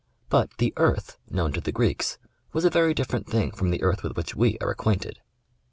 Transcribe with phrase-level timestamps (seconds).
[0.29, 2.17] But the" earth" known to the Greeks
[2.53, 5.19] was a very different thing from the earth with which we are acquainted.